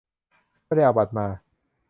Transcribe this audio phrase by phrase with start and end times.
[0.65, 1.27] ไม่ได้เอาบัตรมา